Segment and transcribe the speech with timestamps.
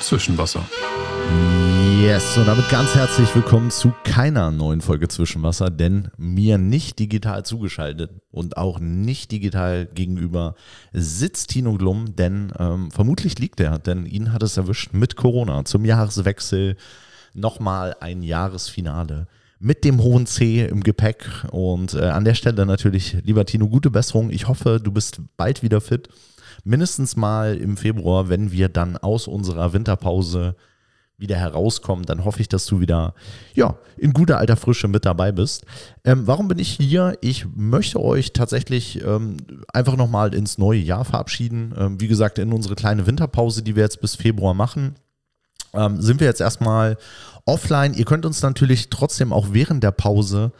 [0.00, 0.62] Zwischenwasser.
[2.06, 7.44] Yes, und damit ganz herzlich willkommen zu keiner neuen Folge Zwischenwasser, denn mir nicht digital
[7.44, 10.54] zugeschaltet und auch nicht digital gegenüber
[10.92, 15.64] sitzt Tino Glum, denn ähm, vermutlich liegt er, denn ihn hat es erwischt mit Corona
[15.64, 16.76] zum Jahreswechsel
[17.34, 19.26] nochmal ein Jahresfinale
[19.58, 23.90] mit dem hohen C im Gepäck und äh, an der Stelle natürlich, lieber Tino, gute
[23.90, 24.30] Besserung.
[24.30, 26.08] Ich hoffe, du bist bald wieder fit
[26.62, 30.54] mindestens mal im Februar, wenn wir dann aus unserer Winterpause
[31.18, 33.14] wieder herauskommen, dann hoffe ich, dass du wieder
[33.54, 35.64] ja, in guter alter Frische mit dabei bist.
[36.04, 37.16] Ähm, warum bin ich hier?
[37.22, 39.38] Ich möchte euch tatsächlich ähm,
[39.72, 41.74] einfach nochmal ins neue Jahr verabschieden.
[41.76, 44.96] Ähm, wie gesagt, in unsere kleine Winterpause, die wir jetzt bis Februar machen,
[45.72, 46.98] ähm, sind wir jetzt erstmal
[47.46, 47.94] offline.
[47.94, 50.52] Ihr könnt uns natürlich trotzdem auch während der Pause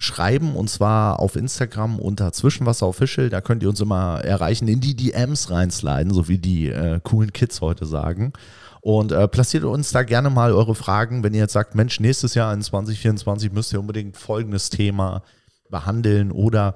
[0.00, 3.30] schreiben und zwar auf Instagram unter Zwischenwasser Official.
[3.30, 7.32] Da könnt ihr uns immer erreichen, in die DMs reinsliden, so wie die äh, coolen
[7.32, 8.32] Kids heute sagen.
[8.80, 12.34] Und äh, platziert uns da gerne mal eure Fragen, wenn ihr jetzt sagt, Mensch, nächstes
[12.34, 15.22] Jahr in 2024 müsst ihr unbedingt folgendes Thema
[15.70, 16.74] behandeln oder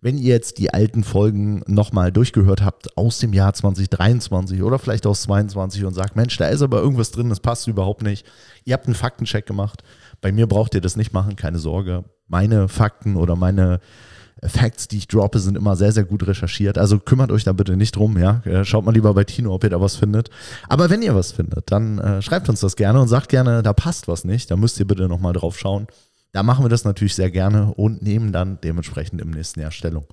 [0.00, 5.06] wenn ihr jetzt die alten Folgen nochmal durchgehört habt aus dem Jahr 2023 oder vielleicht
[5.06, 8.26] aus 2022 und sagt, Mensch, da ist aber irgendwas drin, das passt überhaupt nicht.
[8.64, 9.84] Ihr habt einen Faktencheck gemacht.
[10.20, 13.78] Bei mir braucht ihr das nicht machen, keine Sorge meine Fakten oder meine
[14.44, 16.76] Facts, die ich droppe, sind immer sehr, sehr gut recherchiert.
[16.76, 18.42] Also kümmert euch da bitte nicht drum, ja.
[18.44, 20.30] Äh, schaut mal lieber bei Tino, ob ihr da was findet.
[20.68, 23.72] Aber wenn ihr was findet, dann äh, schreibt uns das gerne und sagt gerne, da
[23.72, 24.50] passt was nicht.
[24.50, 25.86] Da müsst ihr bitte nochmal drauf schauen.
[26.32, 30.06] Da machen wir das natürlich sehr gerne und nehmen dann dementsprechend im nächsten Jahr Stellung.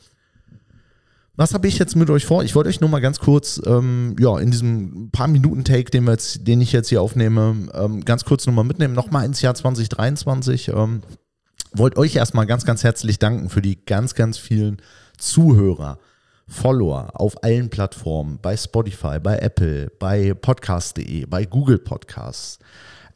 [1.35, 2.43] Was habe ich jetzt mit euch vor?
[2.43, 6.05] Ich wollte euch nur mal ganz kurz, ähm, ja, in diesem paar Minuten Take, den,
[6.41, 10.67] den ich jetzt hier aufnehme, ähm, ganz kurz nochmal mitnehmen, nochmal ins Jahr 2023.
[10.67, 11.01] Ähm,
[11.73, 14.81] wollte euch erstmal ganz, ganz herzlich danken für die ganz, ganz vielen
[15.17, 15.99] Zuhörer,
[16.47, 22.59] Follower auf allen Plattformen, bei Spotify, bei Apple, bei podcast.de, bei Google Podcasts.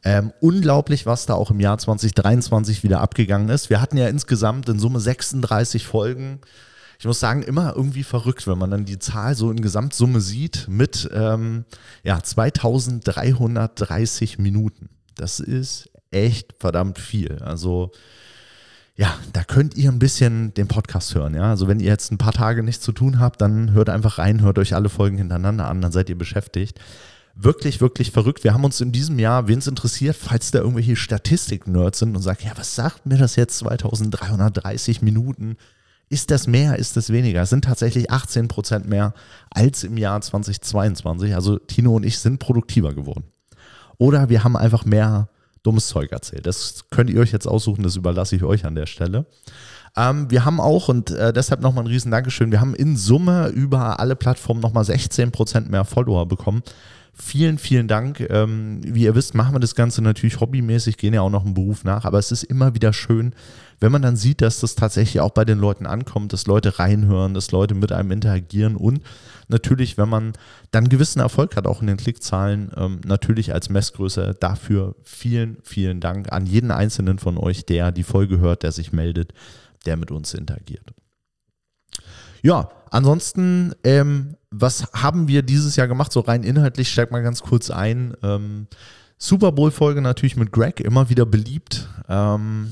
[0.04, 3.70] Ähm, unglaublich, was da auch im Jahr 2023 wieder abgegangen ist.
[3.70, 6.40] Wir hatten ja insgesamt in Summe 36 Folgen.
[6.98, 10.68] Ich muss sagen, immer irgendwie verrückt, wenn man dann die Zahl so in Gesamtsumme sieht
[10.68, 11.64] mit ähm,
[12.04, 14.90] ja, 2330 Minuten.
[15.14, 17.38] Das ist echt verdammt viel.
[17.42, 17.90] Also
[18.96, 21.34] ja, da könnt ihr ein bisschen den Podcast hören.
[21.34, 24.18] Ja, also wenn ihr jetzt ein paar Tage nichts zu tun habt, dann hört einfach
[24.18, 26.78] rein, hört euch alle Folgen hintereinander an, dann seid ihr beschäftigt.
[27.34, 28.44] Wirklich, wirklich verrückt.
[28.44, 32.22] Wir haben uns in diesem Jahr, wen es interessiert, falls da irgendwelche Statistik-Nerds sind und
[32.22, 35.56] sagt, ja, was sagt mir das jetzt 2330 Minuten?
[36.08, 37.42] Ist das mehr, ist das weniger?
[37.42, 39.14] Es sind tatsächlich 18 Prozent mehr
[39.50, 41.34] als im Jahr 2022.
[41.34, 43.24] Also Tino und ich sind produktiver geworden.
[43.98, 45.28] Oder wir haben einfach mehr
[45.64, 46.46] dummes Zeug erzählt.
[46.46, 49.26] Das könnt ihr euch jetzt aussuchen, das überlasse ich euch an der Stelle.
[49.96, 53.48] Ähm, wir haben auch, und äh, deshalb nochmal ein riesen Dankeschön, wir haben in Summe
[53.48, 56.62] über alle Plattformen nochmal 16% mehr Follower bekommen.
[57.16, 58.20] Vielen, vielen Dank.
[58.28, 61.54] Ähm, wie ihr wisst, machen wir das Ganze natürlich hobbymäßig, gehen ja auch noch einen
[61.54, 63.34] Beruf nach, aber es ist immer wieder schön,
[63.78, 67.32] wenn man dann sieht, dass das tatsächlich auch bei den Leuten ankommt, dass Leute reinhören,
[67.32, 69.00] dass Leute mit einem interagieren und
[69.48, 70.32] natürlich, wenn man
[70.72, 76.00] dann gewissen Erfolg hat, auch in den Klickzahlen, ähm, natürlich als Messgröße dafür vielen, vielen
[76.00, 79.32] Dank an jeden einzelnen von euch, der die Folge hört, der sich meldet,
[79.86, 80.92] der mit uns interagiert.
[82.42, 86.12] Ja, ansonsten, ähm, was haben wir dieses Jahr gemacht?
[86.12, 88.14] So rein inhaltlich, steigt mal ganz kurz ein.
[88.22, 88.66] Ähm,
[89.18, 91.88] Super Bowl-Folge natürlich mit Greg, immer wieder beliebt.
[92.08, 92.70] Ähm,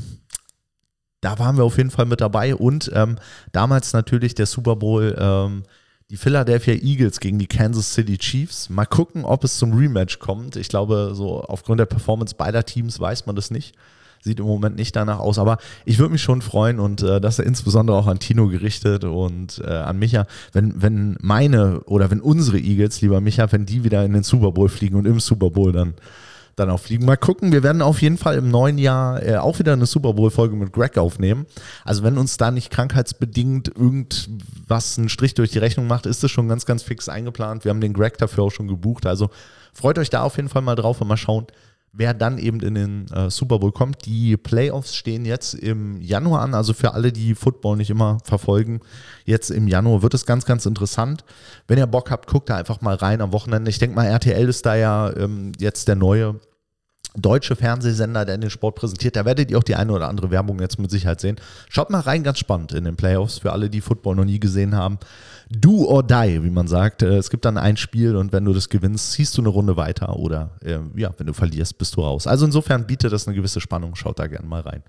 [1.20, 3.16] da waren wir auf jeden Fall mit dabei und ähm,
[3.52, 5.62] damals natürlich der Super Bowl, ähm,
[6.10, 8.68] die Philadelphia Eagles gegen die Kansas City Chiefs.
[8.68, 10.56] Mal gucken, ob es zum Rematch kommt.
[10.56, 13.74] Ich glaube, so aufgrund der Performance beider Teams weiß man das nicht.
[14.22, 17.40] Sieht im Moment nicht danach aus, aber ich würde mich schon freuen und äh, das
[17.40, 22.58] insbesondere auch an Tino gerichtet und äh, an Micha, wenn, wenn meine oder wenn unsere
[22.58, 25.72] Eagles, lieber Micha, wenn die wieder in den Super Bowl fliegen und im Super Bowl
[25.72, 25.94] dann
[26.56, 27.04] dann auch fliegen.
[27.04, 30.12] Mal gucken, wir werden auf jeden Fall im neuen Jahr äh, auch wieder eine Super
[30.12, 31.46] Bowl-Folge mit Greg aufnehmen.
[31.84, 36.30] Also wenn uns da nicht krankheitsbedingt irgendwas einen Strich durch die Rechnung macht, ist das
[36.30, 37.64] schon ganz, ganz fix eingeplant.
[37.64, 39.06] Wir haben den Greg dafür auch schon gebucht.
[39.06, 39.30] Also
[39.72, 41.46] freut euch da auf jeden Fall mal drauf und mal schauen,
[41.92, 44.06] wer dann eben in den äh, Super Bowl kommt.
[44.06, 48.80] Die Playoffs stehen jetzt im Januar an, also für alle, die Football nicht immer verfolgen,
[49.24, 51.24] jetzt im Januar wird es ganz, ganz interessant.
[51.68, 53.70] Wenn ihr Bock habt, guckt da einfach mal rein am Wochenende.
[53.70, 56.40] Ich denke mal, RTL ist da ja ähm, jetzt der neue
[57.14, 59.16] deutsche Fernsehsender, der den Sport präsentiert.
[59.16, 61.36] Da werdet ihr auch die eine oder andere Werbung jetzt mit Sicherheit sehen.
[61.68, 64.74] Schaut mal rein, ganz spannend in den Playoffs für alle, die Football noch nie gesehen
[64.74, 64.98] haben.
[65.50, 67.02] Do or die, wie man sagt.
[67.02, 69.76] Äh, es gibt dann ein Spiel und wenn du das gewinnst, ziehst du eine Runde
[69.76, 72.26] weiter oder äh, ja, wenn du verlierst, bist du raus.
[72.26, 73.94] Also insofern bietet das eine gewisse Spannung.
[73.94, 74.82] Schaut da gerne mal rein.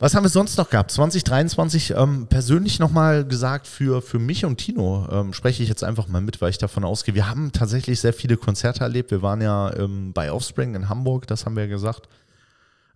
[0.00, 0.90] Was haben wir sonst noch gehabt?
[0.92, 6.08] 2023 ähm, persönlich nochmal gesagt, für, für mich und Tino ähm, spreche ich jetzt einfach
[6.08, 9.10] mal mit, weil ich davon ausgehe, wir haben tatsächlich sehr viele Konzerte erlebt.
[9.10, 12.08] Wir waren ja ähm, bei Offspring in Hamburg, das haben wir ja gesagt.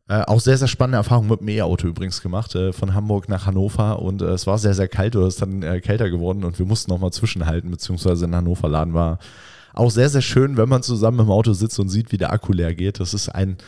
[0.09, 3.45] Äh, auch sehr, sehr spannende Erfahrung mit dem E-Auto übrigens gemacht, äh, von Hamburg nach
[3.45, 6.43] Hannover und äh, es war sehr, sehr kalt oder es ist dann äh, kälter geworden
[6.43, 9.19] und wir mussten nochmal zwischenhalten, beziehungsweise in Hannover laden war
[9.75, 12.53] auch sehr, sehr schön, wenn man zusammen im Auto sitzt und sieht, wie der Akku
[12.55, 13.01] leer geht.
[13.01, 13.59] Das ist ein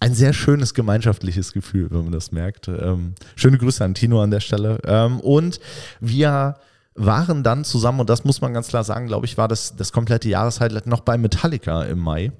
[0.00, 2.68] ein sehr schönes gemeinschaftliches Gefühl, wenn man das merkt.
[2.68, 4.78] Ähm, schöne Grüße an Tino an der Stelle.
[4.84, 5.60] Ähm, und
[6.00, 6.56] wir
[6.94, 9.92] waren dann zusammen, und das muss man ganz klar sagen, glaube ich, war das, das
[9.92, 12.32] komplette Jahreshighlight noch bei Metallica im Mai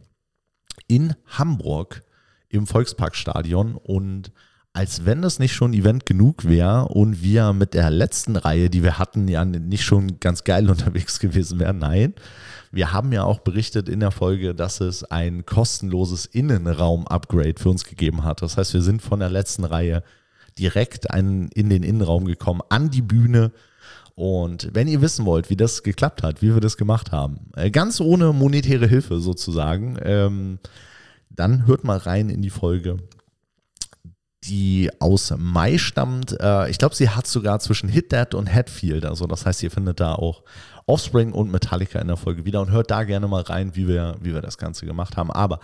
[0.88, 2.02] in Hamburg
[2.48, 4.32] im Volksparkstadion und
[4.72, 8.82] als wenn das nicht schon Event genug wäre und wir mit der letzten Reihe, die
[8.82, 11.78] wir hatten, ja nicht schon ganz geil unterwegs gewesen wären.
[11.78, 12.14] Nein,
[12.76, 17.84] wir haben ja auch berichtet in der Folge, dass es ein kostenloses Innenraum-Upgrade für uns
[17.84, 18.42] gegeben hat.
[18.42, 20.02] Das heißt, wir sind von der letzten Reihe
[20.58, 23.50] direkt in den Innenraum gekommen, an die Bühne.
[24.14, 27.70] Und wenn ihr wissen wollt, wie das geklappt hat, wie wir das gemacht haben, äh,
[27.70, 30.58] ganz ohne monetäre Hilfe sozusagen, ähm,
[31.30, 32.98] dann hört mal rein in die Folge
[34.46, 36.38] die aus Mai stammt.
[36.40, 39.04] Äh, ich glaube, sie hat sogar zwischen Hit That und Hatfield.
[39.04, 40.42] Also das heißt, ihr findet da auch
[40.86, 44.16] Offspring und Metallica in der Folge wieder und hört da gerne mal rein, wie wir,
[44.20, 45.30] wie wir das Ganze gemacht haben.
[45.30, 45.60] Aber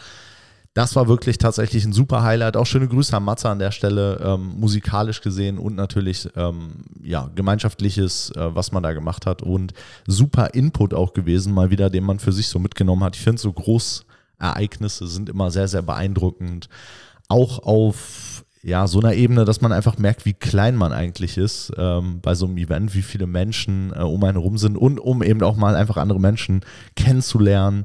[0.75, 2.56] das war wirklich tatsächlich ein super Highlight.
[2.56, 7.31] Auch schöne Grüße an Matze an der Stelle, ähm, musikalisch gesehen und natürlich ähm, ja,
[7.34, 9.75] gemeinschaftliches, äh, was man da gemacht hat und
[10.06, 13.17] super Input auch gewesen, mal wieder, den man für sich so mitgenommen hat.
[13.17, 16.70] Ich finde so Großereignisse sind immer sehr, sehr beeindruckend.
[17.29, 21.72] Auch auf ja, so einer Ebene, dass man einfach merkt, wie klein man eigentlich ist
[21.76, 25.22] ähm, bei so einem Event, wie viele Menschen äh, um einen herum sind und um
[25.22, 26.64] eben auch mal einfach andere Menschen
[26.94, 27.84] kennenzulernen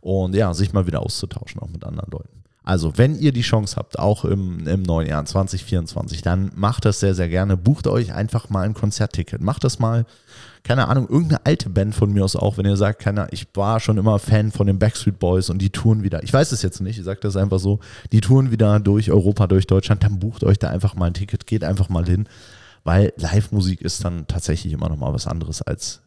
[0.00, 2.37] und ja, sich mal wieder auszutauschen, auch mit anderen Leuten.
[2.68, 7.00] Also, wenn ihr die Chance habt, auch im, im neuen Jahr 2024, dann macht das
[7.00, 7.56] sehr, sehr gerne.
[7.56, 9.40] Bucht euch einfach mal ein Konzertticket.
[9.40, 10.04] Macht das mal,
[10.64, 13.80] keine Ahnung, irgendeine alte Band von mir aus auch, wenn ihr sagt, keine, ich war
[13.80, 16.22] schon immer Fan von den Backstreet Boys und die touren wieder.
[16.22, 17.80] Ich weiß es jetzt nicht, ich sage das einfach so.
[18.12, 20.02] Die touren wieder durch Europa, durch Deutschland.
[20.02, 22.28] Dann bucht euch da einfach mal ein Ticket, geht einfach mal hin,
[22.84, 26.02] weil Live-Musik ist dann tatsächlich immer noch mal was anderes als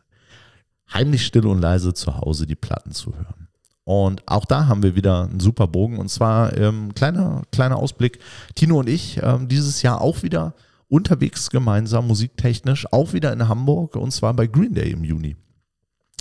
[0.94, 3.48] heimlich still und leise zu Hause die Platten zu hören.
[3.92, 6.00] Und auch da haben wir wieder einen super Bogen.
[6.00, 8.20] Und zwar ähm, kleiner, kleiner Ausblick.
[8.56, 10.54] Tino und ich ähm, dieses Jahr auch wieder
[10.88, 15.36] unterwegs gemeinsam, musiktechnisch, auch wieder in Hamburg und zwar bei Green Day im Juni.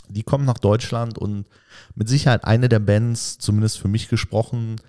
[0.08, 1.44] Die kommen nach Deutschland und
[1.94, 4.80] mit Sicherheit eine der Bands, zumindest für mich gesprochen,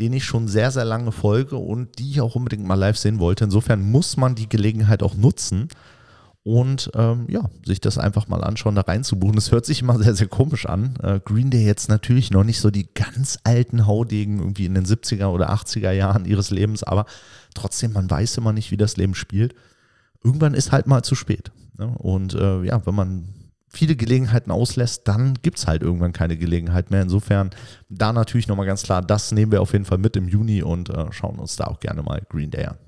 [0.00, 3.20] denen ich schon sehr, sehr lange folge und die ich auch unbedingt mal live sehen
[3.20, 3.44] wollte.
[3.44, 5.68] Insofern muss man die Gelegenheit auch nutzen
[6.44, 9.34] und ähm, ja, sich das einfach mal anschauen, da reinzubuchen.
[9.34, 10.94] Das hört sich immer sehr, sehr komisch an.
[11.02, 14.86] Äh, Green Day jetzt natürlich noch nicht so die ganz alten Haudegen irgendwie in den
[14.86, 17.06] 70er oder 80er Jahren ihres Lebens, aber
[17.54, 19.54] trotzdem, man weiß immer nicht, wie das Leben spielt.
[20.24, 21.52] Irgendwann ist halt mal zu spät.
[21.76, 21.88] Ne?
[21.98, 23.28] Und äh, ja, wenn man
[23.68, 27.02] viele Gelegenheiten auslässt, dann gibt es halt irgendwann keine Gelegenheit mehr.
[27.02, 27.50] Insofern
[27.88, 30.90] da natürlich nochmal ganz klar, das nehmen wir auf jeden Fall mit im Juni und
[30.90, 32.78] äh, schauen uns da auch gerne mal Green Day an.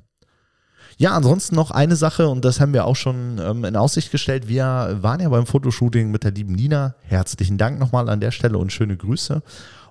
[1.00, 4.48] Ja, ansonsten noch eine Sache und das haben wir auch schon ähm, in Aussicht gestellt.
[4.48, 6.94] Wir waren ja beim Fotoshooting mit der lieben Nina.
[7.00, 9.42] Herzlichen Dank nochmal an der Stelle und schöne Grüße.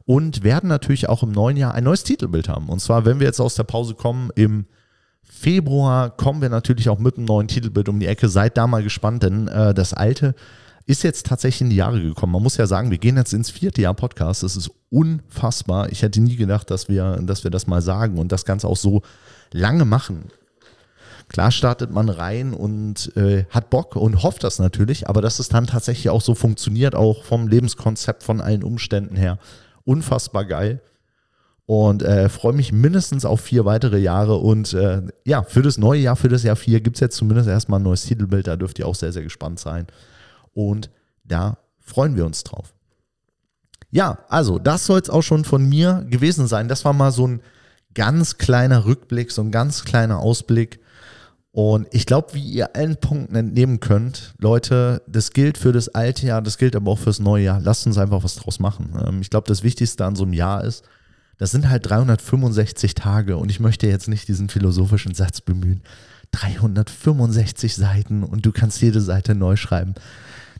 [0.06, 2.70] Und werden natürlich auch im neuen Jahr ein neues Titelbild haben.
[2.70, 4.68] Und zwar, wenn wir jetzt aus der Pause kommen, im
[5.24, 8.30] Februar kommen wir natürlich auch mit einem neuen Titelbild um die Ecke.
[8.30, 10.36] Seid da mal gespannt, denn äh, das alte
[10.86, 12.34] ist jetzt tatsächlich in die Jahre gekommen.
[12.34, 14.44] Man muss ja sagen, wir gehen jetzt ins vierte Jahr Podcast.
[14.44, 15.92] Das ist unfassbar.
[15.92, 18.78] Ich hätte nie gedacht, dass wir, dass wir das mal sagen und das Ganze auch
[18.78, 19.02] so
[19.52, 20.26] lange machen.
[21.30, 25.48] Klar startet man rein und äh, hat Bock und hofft das natürlich, aber dass es
[25.48, 29.38] dann tatsächlich auch so funktioniert, auch vom Lebenskonzept, von allen Umständen her,
[29.86, 30.82] unfassbar geil.
[31.68, 34.38] Und äh, freue mich mindestens auf vier weitere Jahre.
[34.38, 37.48] Und äh, ja, für das neue Jahr, für das Jahr vier, gibt es jetzt zumindest
[37.48, 38.48] erstmal ein neues Titelbild.
[38.48, 39.86] Da dürft ihr auch sehr, sehr gespannt sein.
[40.56, 40.90] Und
[41.24, 42.74] da freuen wir uns drauf.
[43.92, 46.68] Ja, also das soll es auch schon von mir gewesen sein.
[46.68, 47.42] Das war mal so ein
[47.94, 50.80] ganz kleiner Rückblick, so ein ganz kleiner Ausblick
[51.52, 56.28] und ich glaube, wie ihr allen Punkten entnehmen könnt, Leute, das gilt für das alte
[56.28, 57.60] Jahr, das gilt aber auch fürs neue Jahr.
[57.60, 58.94] Lasst uns einfach was draus machen.
[59.04, 60.84] Ähm, ich glaube, das Wichtigste an so einem Jahr ist,
[61.38, 65.82] das sind halt 365 Tage und ich möchte jetzt nicht diesen philosophischen Satz bemühen.
[66.32, 69.96] 365 Seiten und du kannst jede Seite neu schreiben.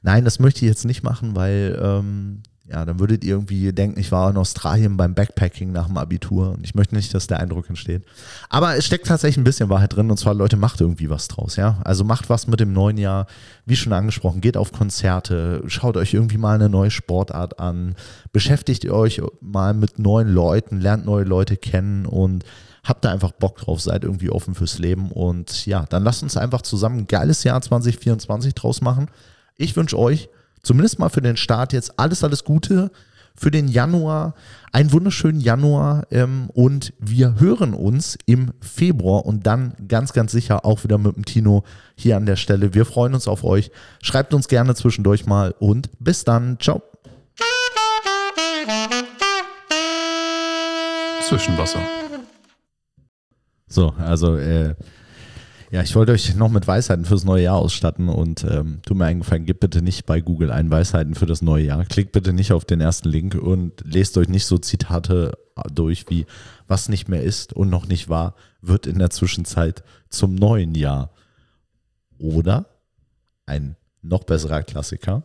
[0.02, 2.42] Nein, das möchte ich jetzt nicht machen, weil ähm,
[2.72, 6.52] ja, dann würdet ihr irgendwie denken, ich war in Australien beim Backpacking nach dem Abitur
[6.52, 8.04] und ich möchte nicht, dass der Eindruck entsteht.
[8.48, 11.56] Aber es steckt tatsächlich ein bisschen Wahrheit drin und zwar, Leute, macht irgendwie was draus,
[11.56, 11.80] ja.
[11.84, 13.26] Also macht was mit dem neuen Jahr,
[13.66, 17.96] wie schon angesprochen, geht auf Konzerte, schaut euch irgendwie mal eine neue Sportart an,
[18.32, 22.46] beschäftigt euch mal mit neuen Leuten, lernt neue Leute kennen und
[22.84, 26.38] habt da einfach Bock drauf, seid irgendwie offen fürs Leben und ja, dann lasst uns
[26.38, 29.08] einfach zusammen ein geiles Jahr 2024 draus machen.
[29.56, 30.30] Ich wünsche euch
[30.64, 32.92] zumindest mal für den Start jetzt alles, alles Gute
[33.36, 34.36] für den Januar.
[34.72, 40.66] Einen wunderschönen Januar ähm, und wir hören uns im Februar und dann ganz, ganz sicher
[40.66, 41.64] auch wieder mit dem Tino
[41.96, 42.74] hier an der Stelle.
[42.74, 43.72] Wir freuen uns auf euch.
[44.04, 46.60] Schreibt uns gerne zwischendurch mal und bis dann.
[46.60, 46.84] Ciao.
[51.28, 51.80] Zwischenwasser.
[53.68, 54.76] So, also äh,
[55.72, 59.06] ja, ich wollte euch noch mit Weisheiten fürs neue Jahr ausstatten und ähm, tut mir
[59.06, 61.86] eingefallen, gebt bitte nicht bei Google ein Weisheiten für das neue Jahr.
[61.86, 65.38] Klickt bitte nicht auf den ersten Link und lest euch nicht so Zitate
[65.74, 66.26] durch wie
[66.68, 71.12] was nicht mehr ist und noch nicht war, wird in der Zwischenzeit zum neuen Jahr.
[72.18, 72.66] Oder
[73.46, 75.24] ein noch besserer Klassiker.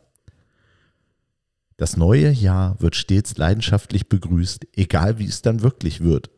[1.77, 6.31] Das neue Jahr wird stets leidenschaftlich begrüßt, egal wie es dann wirklich wird.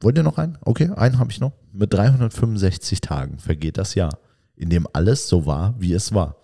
[0.00, 0.58] Wollt ihr noch einen?
[0.62, 1.52] Okay, einen habe ich noch.
[1.72, 4.18] Mit 365 Tagen vergeht das Jahr,
[4.56, 6.36] in dem alles so war, wie es war.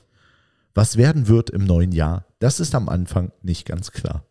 [0.75, 4.25] Was werden wird im neuen Jahr, das ist am Anfang nicht ganz klar.